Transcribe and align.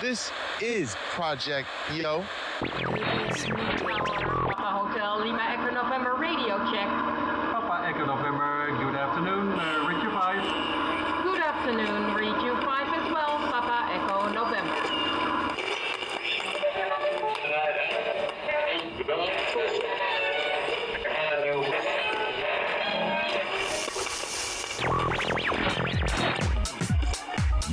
This 0.00 0.30
is 0.62 0.94
Project 1.10 1.66
Yo. 1.92 2.22
Papa 2.60 2.78
Hotel 4.70 5.20
Lima 5.24 5.42
Echo 5.42 5.74
November 5.74 6.14
radio 6.14 6.58
check. 6.70 6.86
Papa 6.86 7.82
Echo 7.84 8.06
November, 8.06 8.68
good 8.78 8.94
afternoon, 8.94 9.58
uh, 9.58 9.88
Richard 9.88 10.12
5. 10.12 11.24
Good 11.24 11.40
afternoon, 11.40 12.14
read 12.14 12.40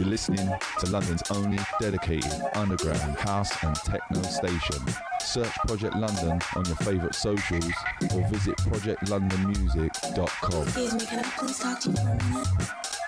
You're 0.05 0.11
listening 0.11 0.47
to 0.81 0.89
London's 0.91 1.23
only 1.31 1.57
dedicated 1.81 2.31
underground 2.53 3.17
house 3.17 3.51
and 3.63 3.75
techno 3.75 4.21
station. 4.21 4.77
Search 5.19 5.51
Project 5.67 5.95
London 5.95 6.39
on 6.55 6.63
your 6.65 6.75
favourite 6.75 7.15
socials 7.15 7.73
or 8.13 8.21
visit 8.29 8.55
projectlondonmusic.com. 8.57 10.61
Excuse 10.61 10.93
me, 10.93 11.05
can 11.07 11.19
I 11.19 11.23
please 11.39 11.57
talk 11.57 11.79
to 11.79 11.89
you 11.89 11.95
for 11.95 12.01
a 12.03 12.05
minute? 12.05 12.47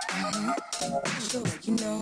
Mm-hmm. 0.09 1.21
Sure, 1.21 1.43
you 1.61 1.75
know. 1.75 2.01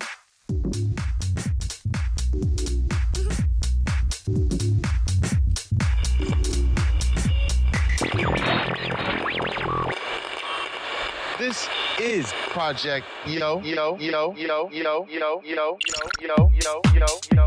Project 12.56 13.04
Yo. 13.26 13.60
Yo. 13.62 13.98
Yo. 14.00 14.32
Yo. 14.34 14.70
Yo. 14.72 14.72
Yo. 14.72 15.04
Yo. 15.10 15.42
Yo. 15.44 15.78
Yo. 16.22 16.50
Yo. 16.94 17.20
Yo. 17.36 17.45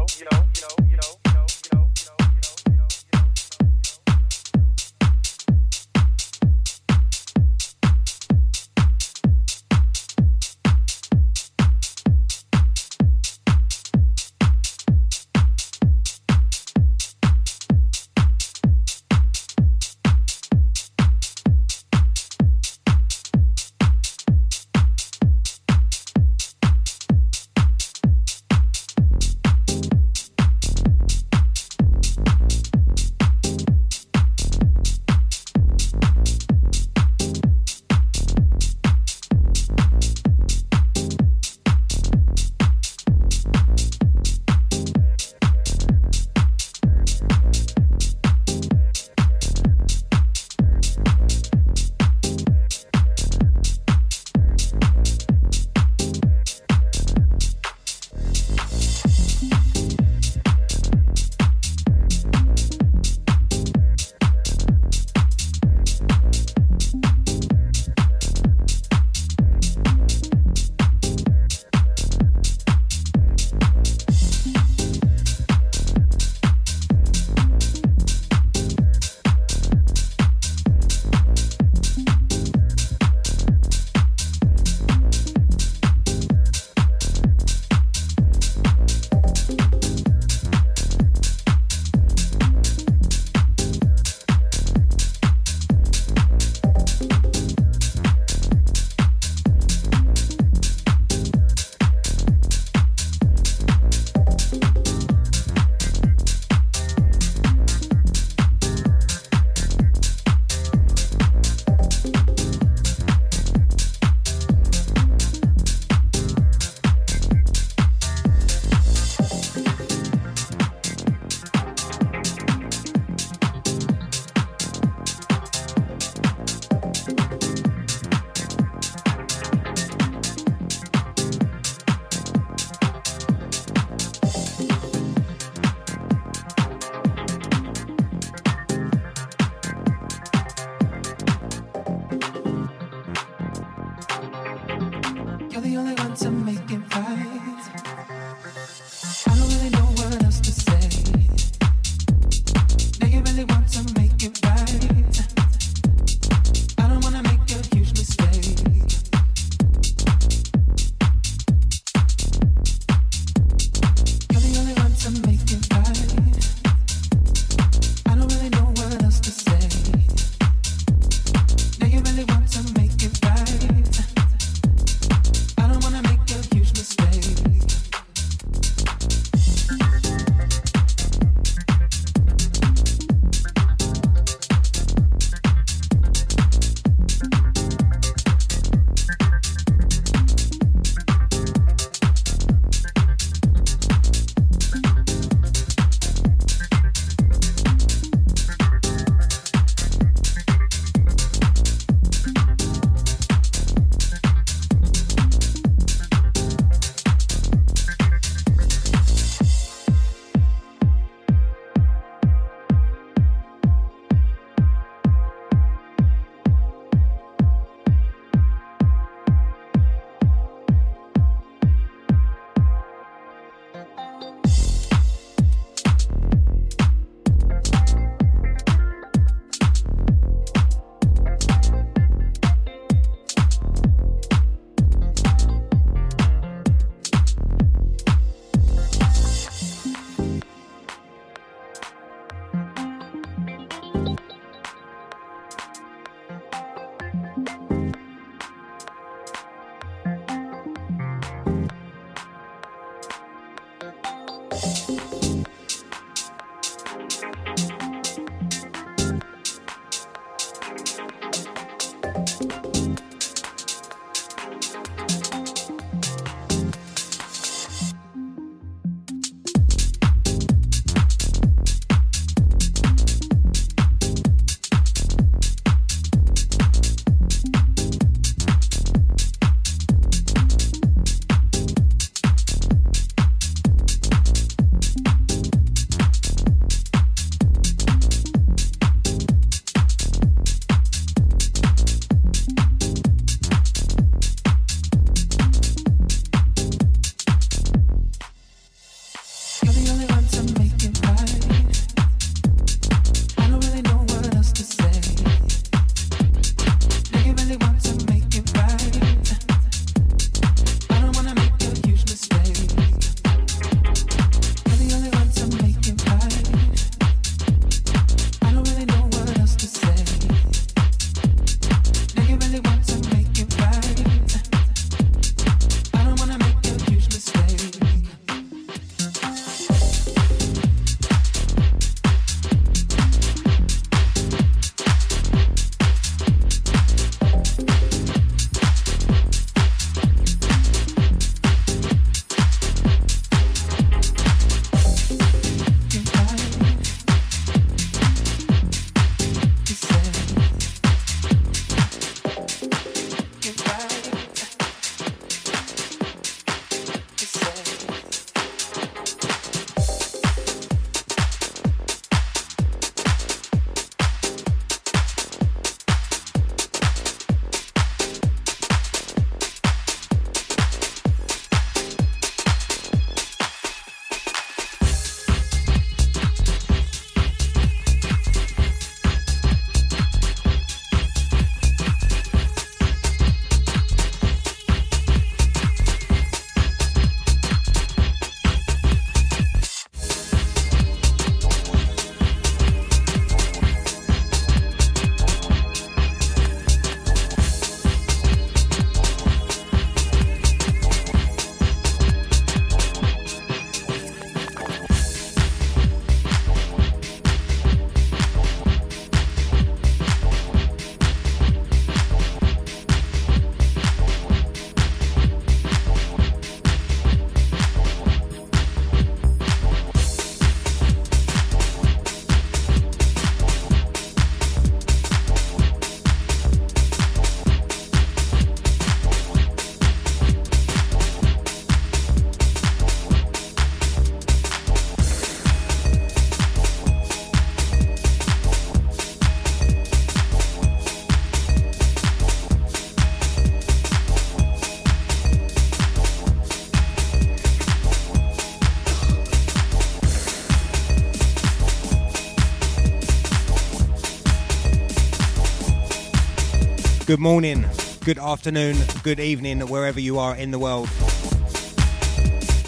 Good 457.10 457.20
morning, 457.20 457.66
good 458.06 458.20
afternoon, 458.20 458.78
good 459.02 459.20
evening, 459.20 459.62
wherever 459.62 460.00
you 460.00 460.20
are 460.20 460.36
in 460.36 460.52
the 460.52 460.60
world. 460.60 460.88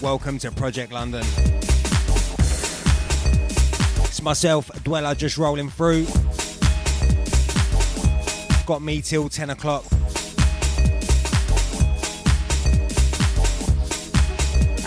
Welcome 0.02 0.40
to 0.40 0.52
Project 0.52 0.92
London. 0.92 1.24
It's 4.00 4.20
myself, 4.24 4.72
Dweller, 4.84 5.14
just 5.14 5.38
rolling 5.38 5.70
through. 5.70 6.08
Got 8.66 8.82
me 8.82 9.04
till 9.04 9.30
10 9.30 9.52
o'clock. 9.52 9.86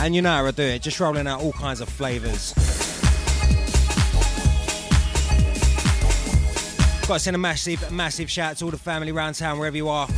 And 0.00 0.16
you 0.16 0.22
know 0.22 0.30
how 0.30 0.46
I 0.46 0.50
do 0.50 0.64
it, 0.64 0.82
just 0.82 0.98
rolling 0.98 1.28
out 1.28 1.42
all 1.42 1.52
kinds 1.52 1.80
of 1.80 1.88
flavours. 1.88 2.63
Got 7.06 7.14
to 7.14 7.20
send 7.20 7.36
a 7.36 7.38
massive, 7.38 7.92
massive 7.92 8.30
shout 8.30 8.56
to 8.56 8.64
all 8.64 8.70
the 8.70 8.78
family 8.78 9.12
around 9.12 9.34
town, 9.34 9.58
wherever 9.58 9.76
you 9.76 9.90
are. 9.90 10.08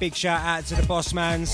Big 0.00 0.14
shout 0.14 0.40
out 0.40 0.64
to 0.64 0.74
the 0.74 0.86
boss 0.86 1.12
mans. 1.12 1.50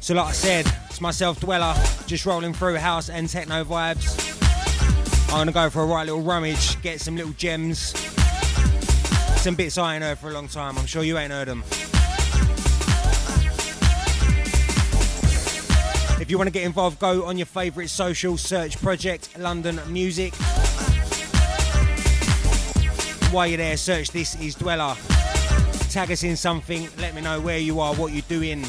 So, 0.00 0.14
like 0.14 0.26
I 0.26 0.32
said, 0.32 0.66
it's 0.90 1.00
myself, 1.00 1.38
Dweller, 1.38 1.74
just 2.06 2.26
rolling 2.26 2.54
through 2.54 2.74
house 2.76 3.08
and 3.08 3.28
techno 3.28 3.62
vibes. 3.62 4.17
I'm 5.30 5.46
gonna 5.46 5.52
go 5.52 5.70
for 5.70 5.82
a 5.82 5.86
right 5.86 6.06
little 6.06 6.22
rummage, 6.22 6.80
get 6.82 7.00
some 7.00 7.14
little 7.14 7.32
gems, 7.32 7.96
some 9.36 9.54
bits 9.54 9.76
I 9.76 9.94
ain't 9.94 10.02
heard 10.02 10.18
for 10.18 10.30
a 10.30 10.32
long 10.32 10.48
time. 10.48 10.78
I'm 10.78 10.86
sure 10.86 11.04
you 11.04 11.18
ain't 11.18 11.32
heard 11.32 11.48
them. 11.48 11.62
If 16.20 16.30
you 16.30 16.38
want 16.38 16.48
to 16.48 16.52
get 16.52 16.64
involved, 16.64 16.98
go 16.98 17.26
on 17.26 17.36
your 17.36 17.46
favourite 17.46 17.90
social, 17.90 18.36
search 18.36 18.80
Project 18.82 19.38
London 19.38 19.80
Music. 19.88 20.34
While 23.30 23.46
you're 23.46 23.58
there, 23.58 23.76
search 23.76 24.10
This 24.10 24.34
Is 24.40 24.54
Dweller. 24.54 24.96
Tag 25.90 26.10
us 26.10 26.24
in 26.24 26.36
something, 26.36 26.88
let 26.98 27.14
me 27.14 27.20
know 27.20 27.38
where 27.40 27.58
you 27.58 27.80
are, 27.80 27.94
what 27.94 28.12
you're 28.12 28.22
doing. 28.22 28.64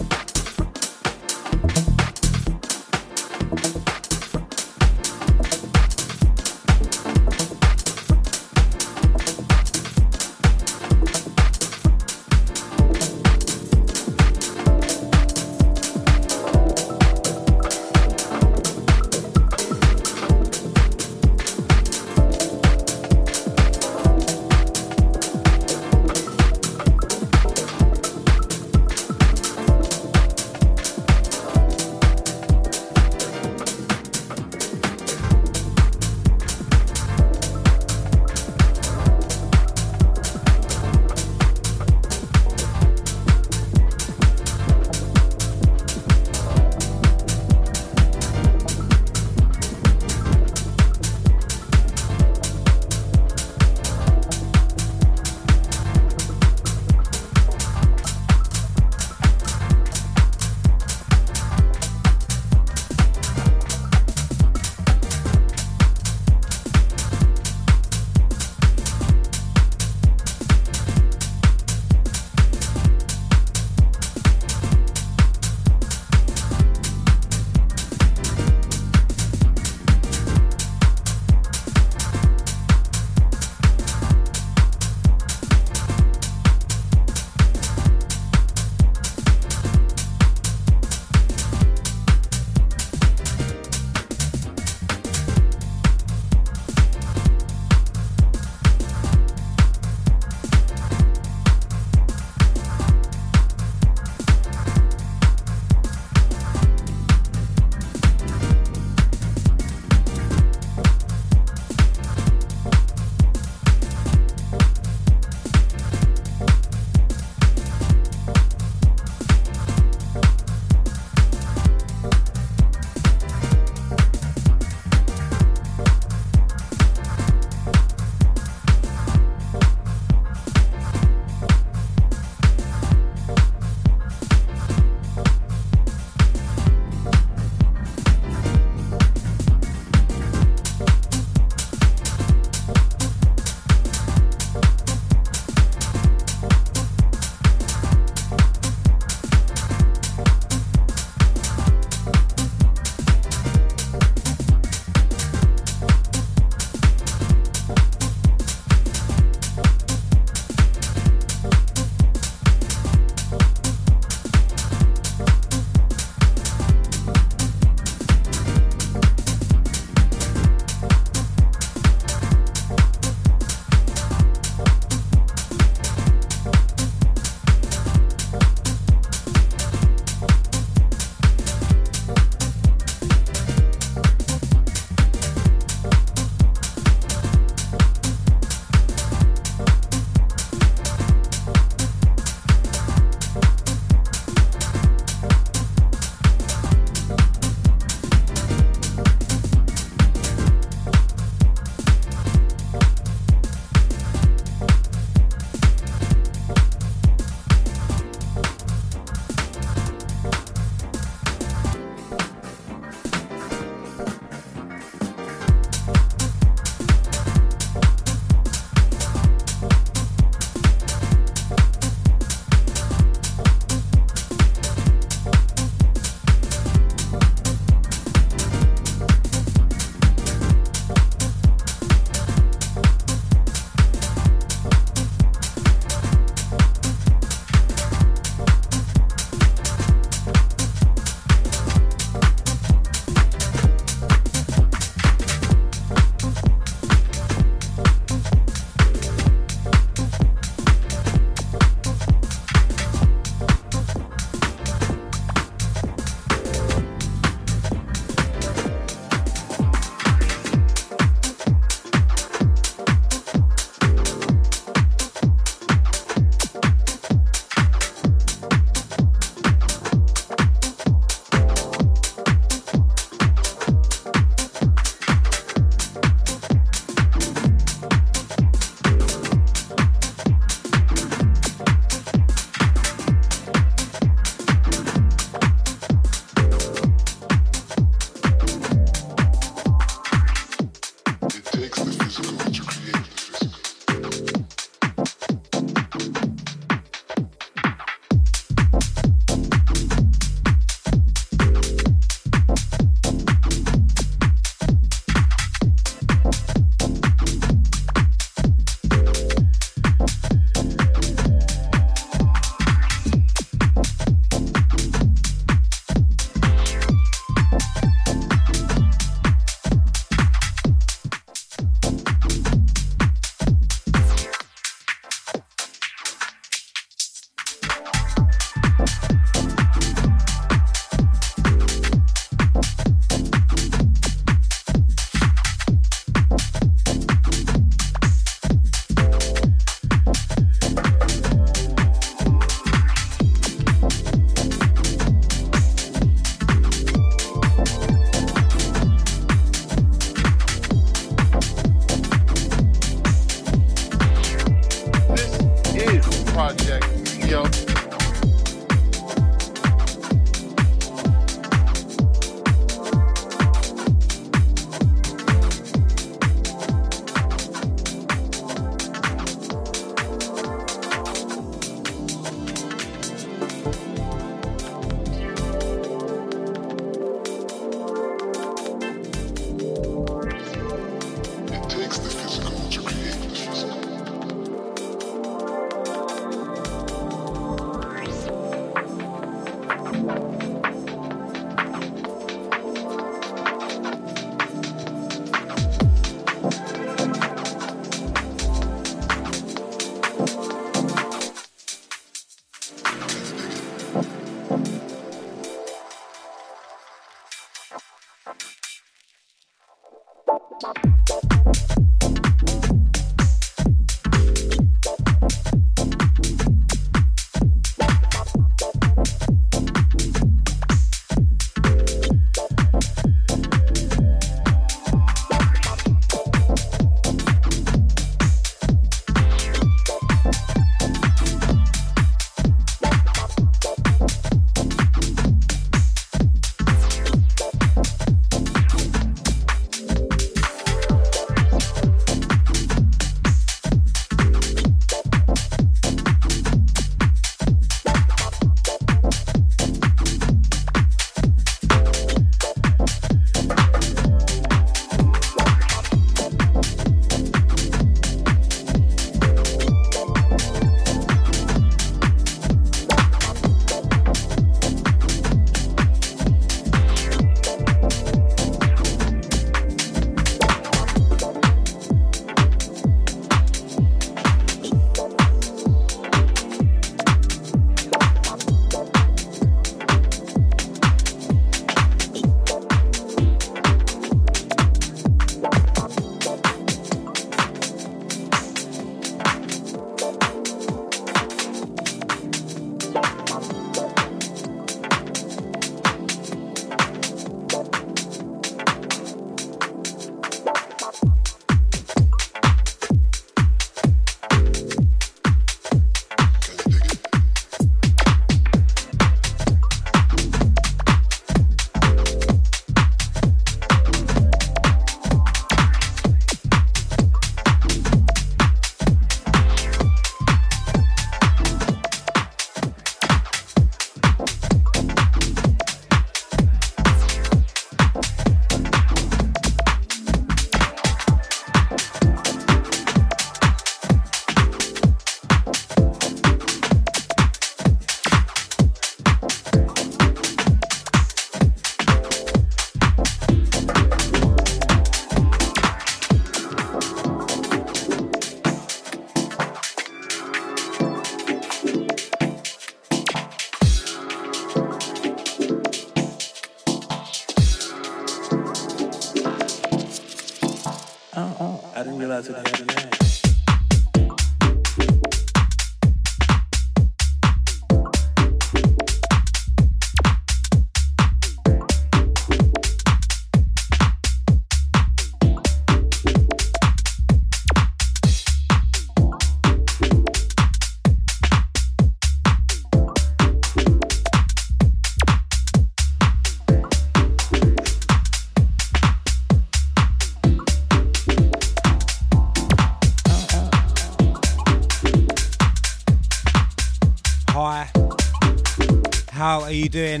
You 599.60 599.68
doing? 599.68 600.00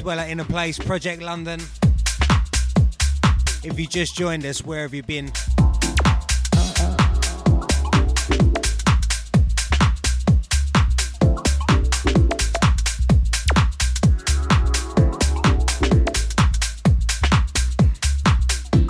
Dweller 0.00 0.24
in 0.24 0.40
a 0.40 0.44
Place, 0.44 0.78
Project 0.78 1.22
London. 1.22 1.58
If 3.62 3.78
you 3.78 3.86
just 3.86 4.14
joined 4.14 4.44
us, 4.44 4.62
where 4.62 4.82
have 4.82 4.92
you 4.92 5.02
been? 5.02 5.32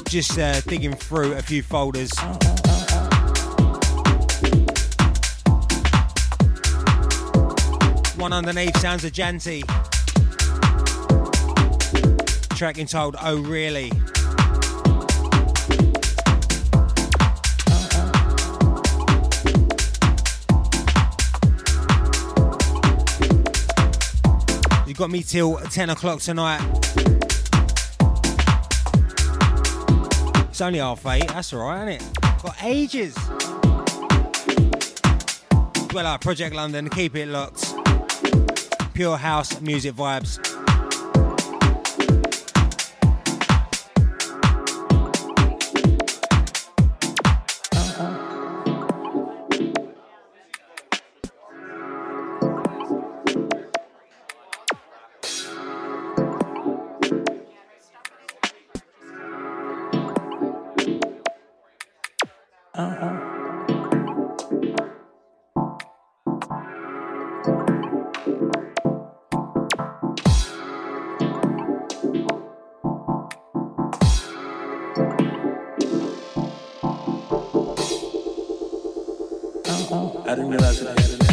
Just 0.08 0.38
uh, 0.38 0.60
digging 0.62 0.94
through 0.94 1.34
a 1.34 1.42
few 1.42 1.62
folders. 1.62 2.10
One 8.24 8.32
underneath 8.32 8.74
sounds 8.78 9.04
a 9.04 9.10
Janty. 9.10 9.60
Track 12.56 12.78
entitled 12.78 13.16
Oh 13.20 13.42
Really. 13.42 13.92
You 24.86 24.94
got 24.94 25.10
me 25.10 25.22
till 25.22 25.58
10 25.58 25.90
o'clock 25.90 26.20
tonight. 26.20 26.62
It's 30.48 30.62
only 30.62 30.78
half 30.78 31.04
eight, 31.08 31.28
that's 31.28 31.52
alright, 31.52 31.88
isn't 31.88 32.08
it? 32.08 32.42
Got 32.42 32.56
ages. 32.62 33.14
Well, 35.92 36.18
Project 36.18 36.54
London, 36.56 36.88
keep 36.88 37.16
it 37.16 37.28
locked 37.28 37.63
pure 38.94 39.16
house 39.16 39.60
music 39.60 39.94
vibes. 39.94 40.43
I 80.34 80.36
didn't 80.36 80.50
realize 80.50 80.82
it. 80.82 81.23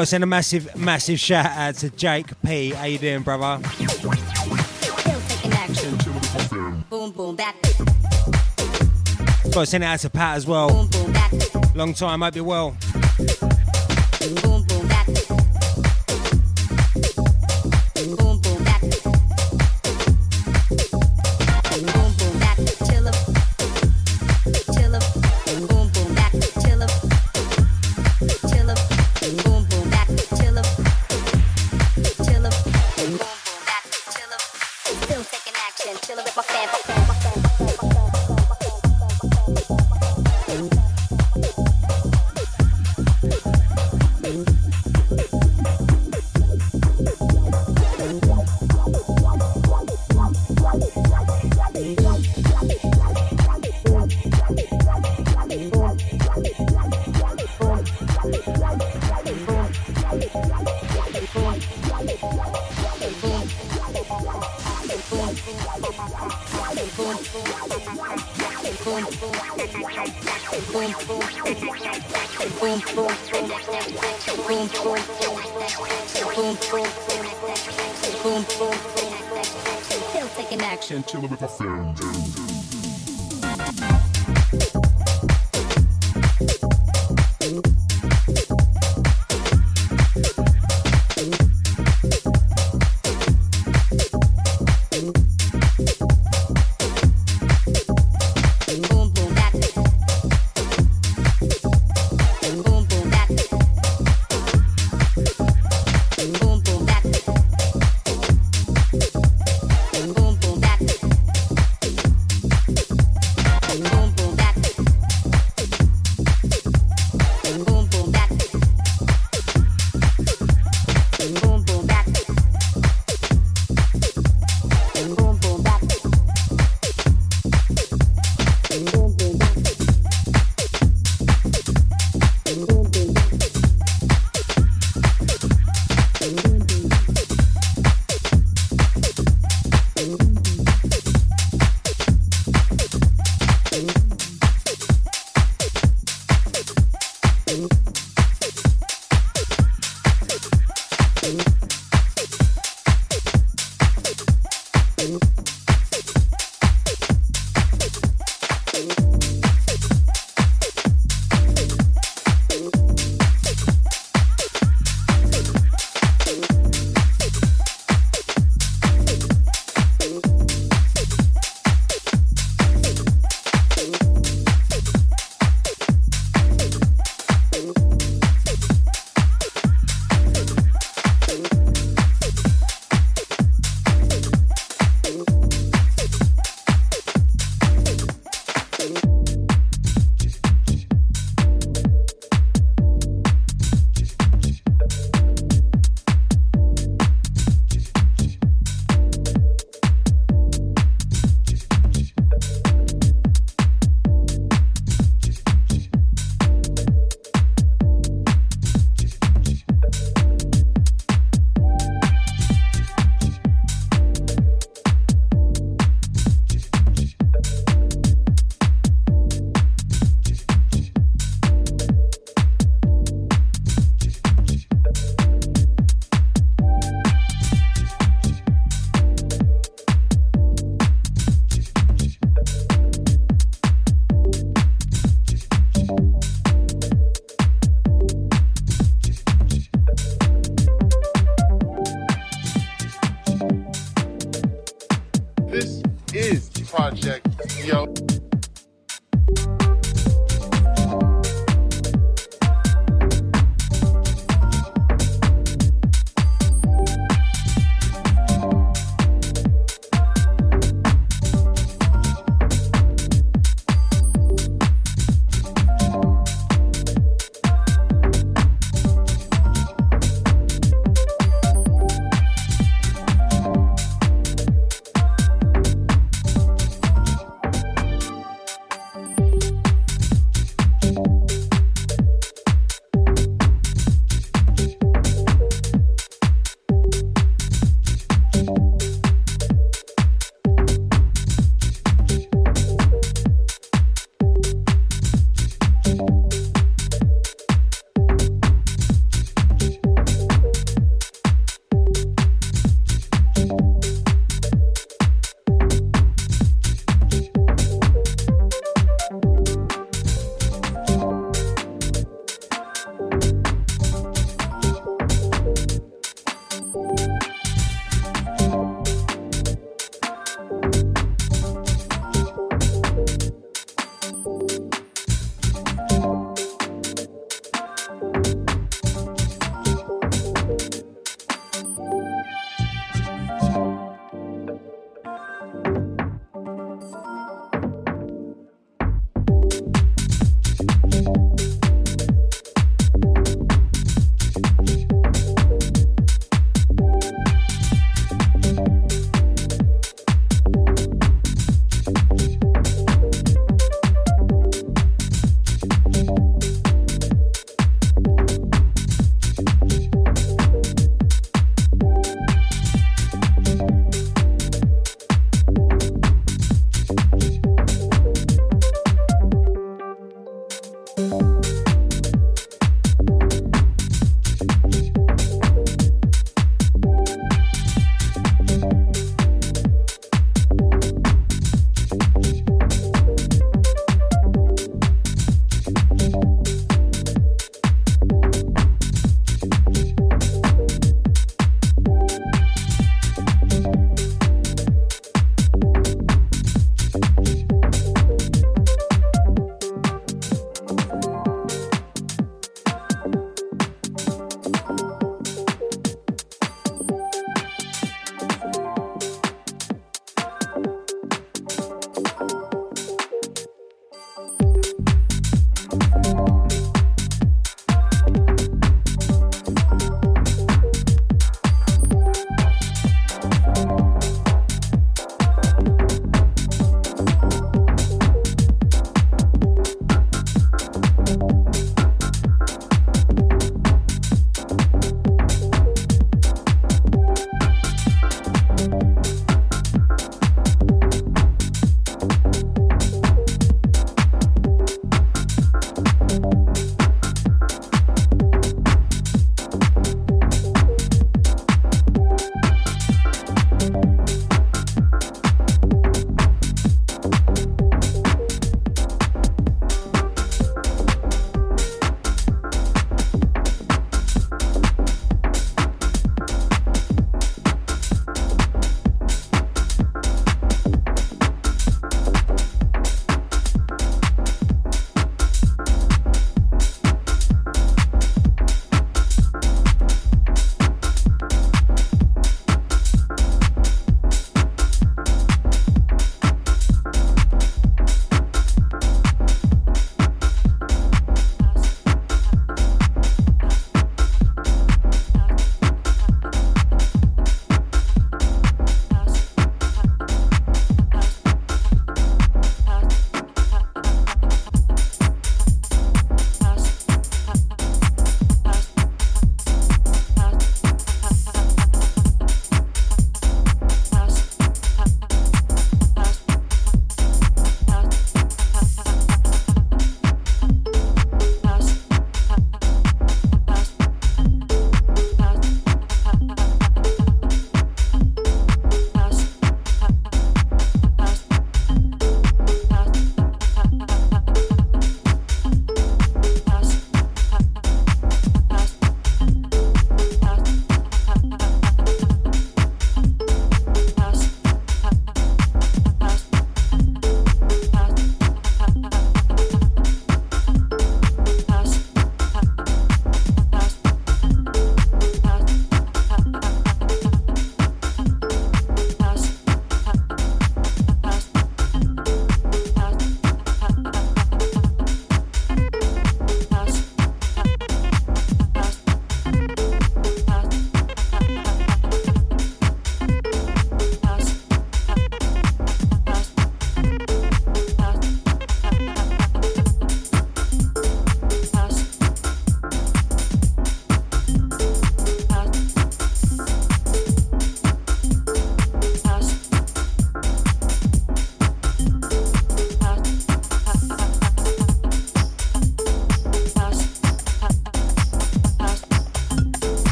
got 0.00 0.04
to 0.04 0.10
send 0.12 0.24
a 0.24 0.26
massive, 0.26 0.76
massive 0.78 1.20
shout 1.20 1.44
out 1.44 1.74
to 1.74 1.90
Jake 1.90 2.28
P. 2.42 2.70
How 2.70 2.86
you 2.86 2.96
doing, 2.96 3.20
brother? 3.20 3.62
Boom, 6.88 7.10
boom, 7.10 7.36
back. 7.36 7.54
Got 9.52 9.60
to 9.60 9.66
send 9.66 9.84
it 9.84 9.88
out 9.88 9.98
to 10.00 10.08
Pat 10.08 10.38
as 10.38 10.46
well. 10.46 10.88
Long 11.74 11.92
time, 11.92 12.22
hope 12.22 12.34
you're 12.34 12.44
well. 12.44 12.74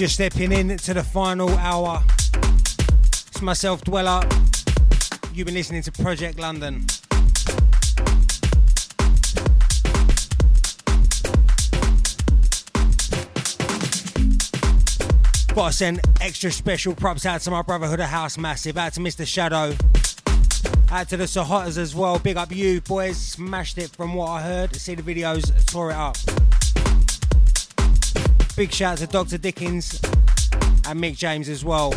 Just 0.00 0.14
stepping 0.14 0.50
in 0.50 0.78
to 0.78 0.94
the 0.94 1.04
final 1.04 1.50
hour. 1.58 2.02
It's 2.32 3.42
myself, 3.42 3.84
Dweller. 3.84 4.26
You've 5.34 5.44
been 5.44 5.54
listening 5.54 5.82
to 5.82 5.92
Project 5.92 6.38
London. 6.38 6.86
Gotta 15.54 15.74
send 15.74 16.00
extra 16.22 16.50
special 16.50 16.94
props 16.94 17.26
out 17.26 17.42
to 17.42 17.50
my 17.50 17.60
Brotherhood 17.60 18.00
of 18.00 18.06
House 18.06 18.38
Massive, 18.38 18.78
out 18.78 18.94
to 18.94 19.00
Mr. 19.00 19.26
Shadow, 19.26 19.74
out 20.90 21.10
to 21.10 21.18
the 21.18 21.24
Sahotas 21.24 21.76
as 21.76 21.94
well. 21.94 22.18
Big 22.18 22.38
up 22.38 22.50
you, 22.50 22.80
boys. 22.80 23.18
Smashed 23.18 23.76
it 23.76 23.90
from 23.90 24.14
what 24.14 24.28
I 24.30 24.40
heard. 24.40 24.74
See 24.76 24.94
the 24.94 25.02
videos, 25.02 25.66
tore 25.66 25.90
it 25.90 25.96
up. 25.96 26.16
Big 28.60 28.74
shout 28.74 28.92
out 28.92 28.98
to 28.98 29.06
Dr. 29.06 29.38
Dickens 29.38 29.98
and 30.86 31.00
Mick 31.02 31.16
James 31.16 31.48
as 31.48 31.64
well. 31.64 31.94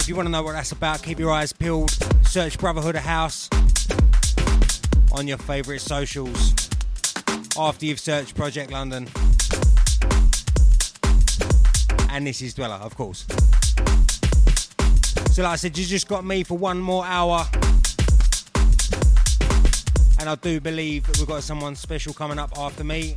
If 0.00 0.08
you 0.08 0.16
want 0.16 0.26
to 0.26 0.32
know 0.32 0.42
what 0.42 0.54
that's 0.54 0.72
about, 0.72 1.04
keep 1.04 1.20
your 1.20 1.30
eyes 1.30 1.52
peeled. 1.52 1.92
Search 2.26 2.58
Brotherhood 2.58 2.96
of 2.96 3.02
House 3.02 3.48
on 5.12 5.28
your 5.28 5.38
favourite 5.38 5.82
socials 5.82 6.68
after 7.56 7.86
you've 7.86 8.00
searched 8.00 8.34
Project 8.34 8.72
London. 8.72 9.06
And 12.10 12.26
this 12.26 12.42
is 12.42 12.54
Dweller, 12.54 12.74
of 12.74 12.96
course. 12.96 13.24
So, 15.30 15.44
like 15.44 15.52
I 15.52 15.56
said, 15.56 15.78
you 15.78 15.86
just 15.86 16.08
got 16.08 16.24
me 16.24 16.42
for 16.42 16.58
one 16.58 16.80
more 16.80 17.06
hour. 17.06 17.46
And 20.26 20.32
I 20.32 20.34
do 20.34 20.60
believe 20.60 21.06
that 21.06 21.18
we've 21.18 21.28
got 21.28 21.44
someone 21.44 21.76
special 21.76 22.12
coming 22.12 22.36
up 22.36 22.50
after 22.58 22.82
me. 22.82 23.14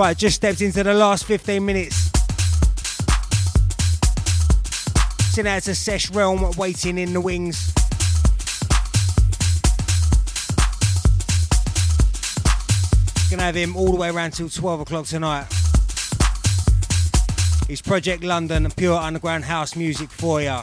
Right, 0.00 0.16
just 0.16 0.36
stepped 0.36 0.62
into 0.62 0.82
the 0.82 0.94
last 0.94 1.26
15 1.26 1.62
minutes. 1.62 2.10
Send 5.34 5.46
out 5.46 5.62
to 5.64 5.74
Sesh 5.74 6.10
Realm 6.10 6.52
waiting 6.56 6.96
in 6.96 7.12
the 7.12 7.20
wings. 7.20 7.70
Gonna 13.30 13.42
have 13.42 13.54
him 13.54 13.76
all 13.76 13.92
the 13.92 13.98
way 13.98 14.08
around 14.08 14.30
till 14.30 14.48
12 14.48 14.80
o'clock 14.80 15.04
tonight. 15.04 15.44
It's 17.68 17.82
Project 17.82 18.24
London, 18.24 18.70
pure 18.74 18.98
underground 18.98 19.44
house 19.44 19.76
music 19.76 20.08
for 20.08 20.40
ya. 20.40 20.62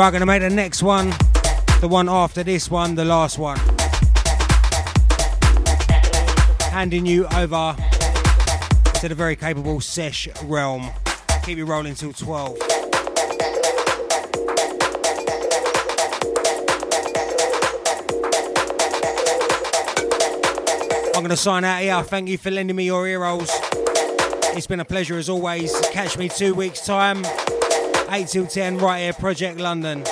Right, 0.00 0.10
gonna 0.14 0.24
make 0.24 0.40
the 0.40 0.48
next 0.48 0.82
one, 0.82 1.10
the 1.82 1.86
one 1.86 2.08
after 2.08 2.42
this 2.42 2.70
one, 2.70 2.94
the 2.94 3.04
last 3.04 3.36
one. 3.36 3.58
Handing 6.70 7.04
you 7.04 7.26
over 7.26 7.76
to 8.94 9.08
the 9.10 9.14
very 9.14 9.36
capable 9.36 9.78
Sesh 9.82 10.26
Realm. 10.44 10.88
Keep 11.44 11.58
you 11.58 11.66
rolling 11.66 11.94
till 11.96 12.14
12. 12.14 12.56
I'm 21.14 21.22
going 21.22 21.28
to 21.28 21.36
sign 21.36 21.64
out 21.64 21.82
here. 21.82 22.02
Thank 22.04 22.30
you 22.30 22.38
for 22.38 22.50
lending 22.50 22.74
me 22.74 22.86
your 22.86 23.04
earholes. 23.04 23.50
It's 24.56 24.66
been 24.66 24.80
a 24.80 24.84
pleasure 24.86 25.18
as 25.18 25.28
always. 25.28 25.78
Catch 25.90 26.16
me 26.16 26.30
two 26.30 26.54
weeks' 26.54 26.86
time, 26.86 27.22
8 28.12 28.26
till 28.26 28.46
10, 28.46 28.78
right 28.78 29.02
here, 29.02 29.12
Project 29.12 29.60
London. 29.60 30.02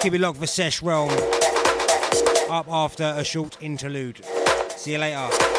Keep 0.00 0.12
it 0.12 0.20
locked 0.20 0.38
for 0.38 0.46
Sesh 0.46 0.82
Realm. 0.82 1.10
Up 2.50 2.66
after 2.68 3.14
a 3.16 3.24
short 3.24 3.56
interlude. 3.62 4.22
See 4.76 4.92
you 4.92 4.98
later. 4.98 5.53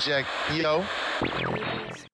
Project 0.00 0.26
Yo. 0.54 0.82